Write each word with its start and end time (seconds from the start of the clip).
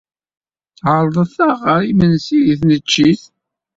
Ɛerḍet-aɣ 0.93 1.57
ɣer 1.67 1.81
yimensi 1.83 2.39
deg 2.47 2.57
tneččit. 2.61 3.21